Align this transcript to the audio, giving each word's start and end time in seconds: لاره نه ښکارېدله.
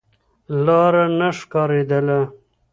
لاره 0.65 1.05
نه 1.19 1.29
ښکارېدله. 1.37 2.19